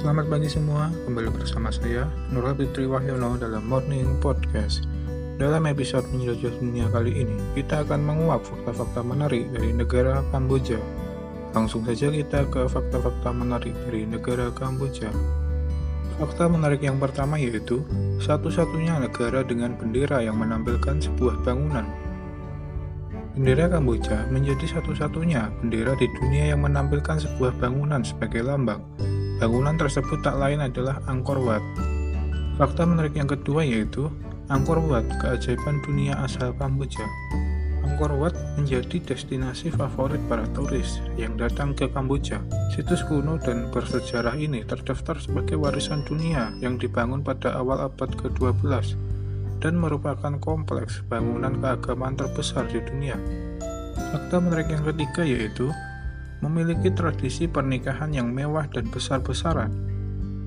Selamat 0.00 0.32
pagi 0.32 0.48
semua, 0.48 0.88
kembali 1.04 1.28
bersama 1.28 1.68
saya 1.68 2.08
Nur 2.32 2.48
Fitri 2.56 2.88
Wahyono 2.88 3.36
dalam 3.36 3.68
Morning 3.68 4.16
Podcast. 4.16 4.88
Dalam 5.36 5.68
episode 5.68 6.08
menjelajah 6.08 6.56
dunia 6.56 6.88
kali 6.88 7.20
ini, 7.20 7.36
kita 7.52 7.84
akan 7.84 8.08
menguak 8.08 8.40
fakta-fakta 8.40 9.04
menarik 9.04 9.52
dari 9.52 9.76
negara 9.76 10.24
Kamboja. 10.32 10.80
Langsung 11.52 11.84
saja 11.84 12.08
kita 12.08 12.48
ke 12.48 12.64
fakta-fakta 12.64 13.28
menarik 13.28 13.76
dari 13.84 14.08
negara 14.08 14.48
Kamboja. 14.56 15.12
Fakta 16.16 16.48
menarik 16.48 16.80
yang 16.80 16.96
pertama 16.96 17.36
yaitu 17.36 17.84
satu-satunya 18.24 19.04
negara 19.04 19.44
dengan 19.44 19.76
bendera 19.76 20.24
yang 20.24 20.40
menampilkan 20.40 20.96
sebuah 20.96 21.44
bangunan. 21.44 21.84
Bendera 23.36 23.68
Kamboja 23.68 24.24
menjadi 24.32 24.64
satu-satunya 24.80 25.52
bendera 25.60 25.92
di 26.00 26.08
dunia 26.16 26.56
yang 26.56 26.64
menampilkan 26.64 27.20
sebuah 27.20 27.52
bangunan 27.60 28.00
sebagai 28.00 28.48
lambang 28.48 28.80
Bangunan 29.40 29.72
tersebut 29.80 30.20
tak 30.20 30.36
lain 30.36 30.60
adalah 30.60 31.00
Angkor 31.08 31.40
Wat. 31.40 31.64
Fakta 32.60 32.84
menarik 32.84 33.16
yang 33.16 33.24
kedua 33.24 33.64
yaitu 33.64 34.12
Angkor 34.52 34.84
Wat, 34.84 35.08
keajaiban 35.16 35.80
dunia 35.80 36.12
asal 36.20 36.52
Kamboja. 36.60 37.08
Angkor 37.80 38.20
Wat 38.20 38.36
menjadi 38.60 39.00
destinasi 39.00 39.72
favorit 39.72 40.20
para 40.28 40.44
turis 40.52 41.00
yang 41.16 41.40
datang 41.40 41.72
ke 41.72 41.88
Kamboja. 41.88 42.44
Situs 42.76 43.00
kuno 43.08 43.40
dan 43.40 43.72
bersejarah 43.72 44.36
ini 44.36 44.60
terdaftar 44.60 45.16
sebagai 45.16 45.56
warisan 45.56 46.04
dunia 46.04 46.52
yang 46.60 46.76
dibangun 46.76 47.24
pada 47.24 47.56
awal 47.56 47.88
abad 47.88 48.12
ke-12 48.20 48.92
dan 49.64 49.72
merupakan 49.72 50.36
kompleks 50.36 51.00
bangunan 51.08 51.56
keagamaan 51.64 52.12
terbesar 52.12 52.68
di 52.68 52.84
dunia. 52.84 53.16
Fakta 54.12 54.36
menarik 54.36 54.68
yang 54.68 54.84
ketiga 54.84 55.24
yaitu 55.24 55.72
memiliki 56.40 56.88
tradisi 56.92 57.44
pernikahan 57.46 58.12
yang 58.12 58.32
mewah 58.32 58.68
dan 58.68 58.88
besar-besaran. 58.88 59.72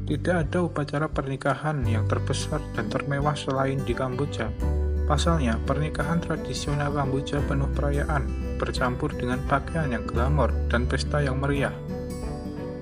Tidak 0.04 0.36
ada 0.36 0.68
upacara 0.68 1.08
pernikahan 1.08 1.80
yang 1.88 2.04
terbesar 2.12 2.60
dan 2.76 2.92
termewah 2.92 3.38
selain 3.38 3.80
di 3.88 3.96
Kamboja. 3.96 4.52
Pasalnya, 5.08 5.56
pernikahan 5.64 6.20
tradisional 6.20 6.92
Kamboja 6.92 7.40
penuh 7.48 7.72
perayaan, 7.72 8.28
bercampur 8.60 9.16
dengan 9.16 9.40
pakaian 9.48 9.96
yang 9.96 10.04
glamor 10.04 10.52
dan 10.68 10.90
pesta 10.90 11.24
yang 11.24 11.40
meriah. 11.40 11.72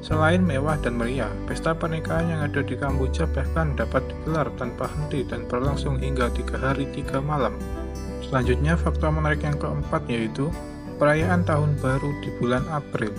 Selain 0.01 0.41
mewah 0.41 0.81
dan 0.81 0.97
meriah, 0.97 1.29
pesta 1.45 1.77
pernikahan 1.77 2.25
yang 2.25 2.41
ada 2.41 2.65
di 2.65 2.73
Kamboja 2.73 3.29
bahkan 3.29 3.77
dapat 3.77 4.01
digelar 4.09 4.49
tanpa 4.57 4.89
henti 4.89 5.21
dan 5.21 5.45
berlangsung 5.45 6.01
hingga 6.01 6.33
tiga 6.33 6.57
hari 6.57 6.89
tiga 6.89 7.21
malam. 7.21 7.53
Selanjutnya, 8.25 8.73
fakta 8.81 9.13
menarik 9.13 9.45
yang 9.45 9.61
keempat 9.61 10.01
yaitu 10.09 10.49
Perayaan 11.01 11.41
Tahun 11.49 11.81
Baru 11.81 12.13
di 12.21 12.29
bulan 12.37 12.61
April 12.69 13.09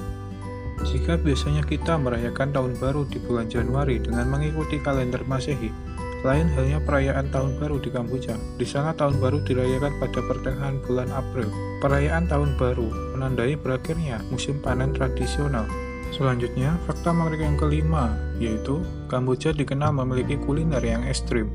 Jika 0.87 1.19
biasanya 1.19 1.67
kita 1.67 1.99
merayakan 1.99 2.55
Tahun 2.55 2.79
Baru 2.79 3.03
di 3.11 3.19
bulan 3.19 3.51
Januari 3.51 3.99
dengan 3.99 4.31
mengikuti 4.31 4.79
kalender 4.79 5.19
Masehi, 5.27 5.67
lain 6.23 6.47
halnya 6.55 6.79
perayaan 6.79 7.35
Tahun 7.35 7.59
Baru 7.59 7.83
di 7.83 7.91
Kamboja. 7.91 8.39
Di 8.55 8.63
sana 8.63 8.95
Tahun 8.95 9.19
Baru 9.19 9.43
dirayakan 9.43 9.99
pada 9.99 10.23
pertengahan 10.31 10.79
bulan 10.87 11.11
April. 11.11 11.51
Perayaan 11.83 12.31
Tahun 12.31 12.55
Baru 12.55 12.87
menandai 13.19 13.59
berakhirnya 13.59 14.23
musim 14.31 14.63
panen 14.63 14.95
tradisional. 14.95 15.67
Selanjutnya, 16.15 16.79
fakta 16.87 17.11
menarik 17.11 17.43
yang 17.43 17.59
kelima, 17.59 18.15
yaitu 18.39 18.79
Kamboja 19.11 19.51
dikenal 19.51 19.91
memiliki 19.91 20.39
kuliner 20.39 20.87
yang 20.87 21.03
ekstrim. 21.03 21.51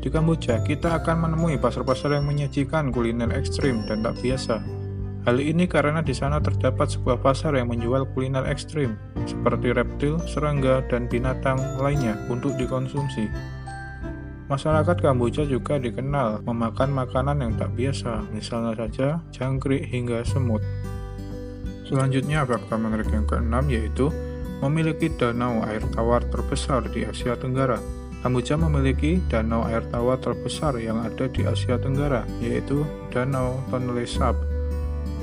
Di 0.00 0.08
Kamboja, 0.08 0.64
kita 0.64 0.96
akan 0.96 1.28
menemui 1.28 1.60
pasar-pasar 1.60 2.16
yang 2.16 2.24
menyajikan 2.24 2.88
kuliner 2.88 3.28
ekstrim 3.36 3.84
dan 3.84 4.00
tak 4.00 4.16
biasa. 4.24 4.87
Hal 5.26 5.42
ini 5.42 5.66
karena 5.66 5.98
di 5.98 6.14
sana 6.14 6.38
terdapat 6.38 6.94
sebuah 6.94 7.18
pasar 7.18 7.58
yang 7.58 7.74
menjual 7.74 8.06
kuliner 8.14 8.46
ekstrim, 8.46 8.94
seperti 9.26 9.74
reptil, 9.74 10.20
serangga, 10.30 10.86
dan 10.86 11.10
binatang 11.10 11.58
lainnya 11.82 12.14
untuk 12.30 12.54
dikonsumsi. 12.54 13.26
Masyarakat 14.48 14.96
Kamboja 15.04 15.44
juga 15.44 15.76
dikenal 15.76 16.40
memakan 16.46 16.94
makanan 16.94 17.44
yang 17.44 17.52
tak 17.58 17.74
biasa, 17.76 18.24
misalnya 18.32 18.72
saja 18.78 19.08
jangkrik 19.34 19.84
hingga 19.84 20.24
semut. 20.24 20.64
Selanjutnya, 21.84 22.48
fakta 22.48 22.80
menarik 22.80 23.12
yang 23.12 23.28
keenam 23.28 23.68
yaitu 23.68 24.08
memiliki 24.64 25.12
danau 25.12 25.60
air 25.68 25.84
tawar 25.92 26.24
terbesar 26.32 26.88
di 26.88 27.04
Asia 27.04 27.36
Tenggara. 27.36 27.76
Kamboja 28.24 28.56
memiliki 28.56 29.20
danau 29.28 29.68
air 29.68 29.84
tawar 29.92 30.16
terbesar 30.16 30.80
yang 30.80 31.04
ada 31.04 31.28
di 31.28 31.44
Asia 31.44 31.76
Tenggara, 31.76 32.24
yaitu 32.40 32.82
Danau 33.12 33.60
Tonle 33.70 34.08
Sap 34.08 34.34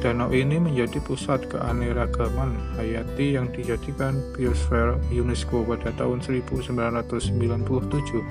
Danau 0.03 0.29
ini 0.29 0.61
menjadi 0.61 1.01
pusat 1.01 1.49
keanekaragaman 1.49 2.53
hayati 2.77 3.39
yang 3.39 3.49
dijadikan 3.49 4.21
biosfer 4.37 5.01
UNESCO 5.09 5.65
pada 5.65 5.89
tahun 5.97 6.21
1997. 6.21 8.21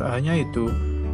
Tak 0.00 0.08
hanya 0.08 0.40
itu, 0.40 0.72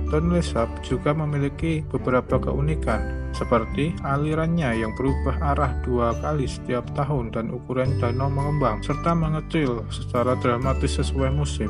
Tonle 0.08 0.40
Sap 0.40 0.70
juga 0.86 1.10
memiliki 1.10 1.82
beberapa 1.90 2.38
keunikan, 2.38 3.34
seperti 3.34 3.92
alirannya 4.06 4.80
yang 4.80 4.94
berubah 4.96 5.36
arah 5.52 5.72
dua 5.84 6.16
kali 6.22 6.48
setiap 6.48 6.86
tahun 6.96 7.34
dan 7.34 7.52
ukuran 7.52 8.00
danau 8.00 8.32
mengembang, 8.32 8.80
serta 8.80 9.12
mengecil 9.12 9.84
secara 9.92 10.32
dramatis 10.40 10.96
sesuai 10.96 11.28
musim. 11.34 11.68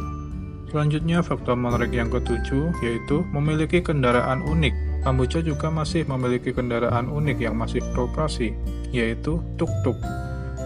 Selanjutnya, 0.68 1.24
faktor 1.24 1.56
menarik 1.56 1.96
yang 1.96 2.12
ketujuh 2.12 2.76
yaitu 2.84 3.24
memiliki 3.32 3.80
kendaraan 3.80 4.44
unik 4.44 4.87
Kamboja 5.02 5.40
juga 5.40 5.70
masih 5.70 6.04
memiliki 6.04 6.50
kendaraan 6.50 7.06
unik 7.06 7.38
yang 7.38 7.54
masih 7.54 7.82
beroperasi, 7.94 8.54
yaitu 8.90 9.38
tuk-tuk. 9.56 9.96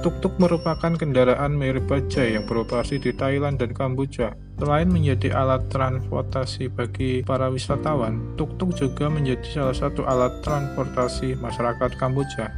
Tuk-tuk 0.02 0.34
merupakan 0.42 0.98
kendaraan 0.98 1.54
mirip 1.54 1.86
bajai 1.86 2.34
yang 2.34 2.42
beroperasi 2.42 2.98
di 2.98 3.14
Thailand 3.14 3.62
dan 3.62 3.70
Kamboja. 3.70 4.34
Selain 4.58 4.90
menjadi 4.90 5.30
alat 5.30 5.70
transportasi 5.70 6.70
bagi 6.74 7.22
para 7.22 7.46
wisatawan, 7.50 8.34
tuk-tuk 8.34 8.74
juga 8.74 9.06
menjadi 9.06 9.46
salah 9.62 9.76
satu 9.78 10.02
alat 10.02 10.42
transportasi 10.42 11.38
masyarakat 11.38 11.94
Kamboja. 11.98 12.50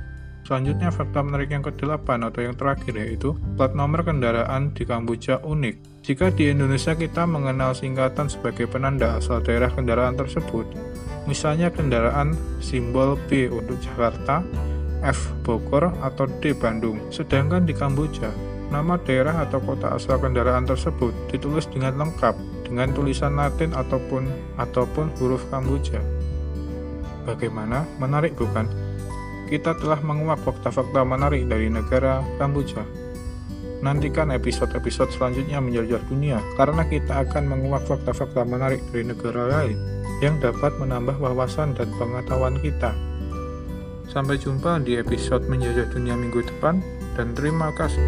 Selanjutnya 0.45 0.93
fakta 0.93 1.25
menarik 1.25 1.49
yang 1.57 1.65
kedelapan 1.65 2.29
atau 2.29 2.45
yang 2.45 2.53
terakhir 2.53 2.93
yaitu 3.01 3.33
plat 3.57 3.73
nomor 3.73 4.05
kendaraan 4.05 4.77
di 4.77 4.85
Kamboja 4.85 5.41
unik. 5.41 6.05
Jika 6.05 6.29
di 6.37 6.53
Indonesia 6.53 6.93
kita 6.93 7.25
mengenal 7.25 7.73
singkatan 7.73 8.29
sebagai 8.29 8.69
penanda 8.69 9.17
asal 9.17 9.41
daerah 9.41 9.73
kendaraan 9.73 10.21
tersebut, 10.21 10.69
Misalnya 11.25 11.73
kendaraan 11.73 12.37
simbol 12.61 13.17
B 13.29 13.49
untuk 13.49 13.81
Jakarta, 13.81 14.45
F 15.01 15.33
Bogor, 15.41 15.97
atau 16.05 16.29
D 16.41 16.53
Bandung. 16.53 17.01
Sedangkan 17.09 17.65
di 17.65 17.73
Kamboja, 17.73 18.29
nama 18.69 19.01
daerah 19.01 19.41
atau 19.41 19.61
kota 19.61 19.97
asal 19.97 20.21
kendaraan 20.21 20.69
tersebut 20.69 21.13
ditulis 21.33 21.65
dengan 21.69 21.97
lengkap 21.97 22.37
dengan 22.69 22.93
tulisan 22.93 23.37
Latin 23.37 23.73
ataupun 23.73 24.29
ataupun 24.61 25.17
huruf 25.17 25.45
Kamboja. 25.49 26.01
Bagaimana? 27.25 27.89
Menarik 27.97 28.37
bukan? 28.37 28.69
Kita 29.49 29.77
telah 29.81 30.01
menguak 30.05 30.41
fakta-fakta 30.45 31.05
menarik 31.09 31.49
dari 31.49 31.73
negara 31.73 32.21
Kamboja. 32.37 32.85
Nantikan 33.81 34.33
episode-episode 34.33 35.13
selanjutnya 35.13 35.61
menjelajah 35.61 36.01
dunia 36.09 36.41
karena 36.57 36.85
kita 36.89 37.25
akan 37.29 37.49
menguak 37.49 37.85
fakta-fakta 37.85 38.45
menarik 38.49 38.81
dari 38.89 39.05
negara 39.09 39.45
lain 39.49 39.77
yang 40.25 40.41
dapat 40.41 40.73
menambah 40.81 41.21
wawasan 41.21 41.77
dan 41.77 41.93
pengetahuan 42.01 42.57
kita. 42.65 42.97
Sampai 44.09 44.41
jumpa 44.41 44.81
di 44.81 44.97
episode 44.97 45.45
menjajah 45.45 45.93
dunia 45.93 46.17
minggu 46.17 46.41
depan 46.49 46.81
dan 47.13 47.37
terima 47.37 47.69
kasih. 47.77 48.01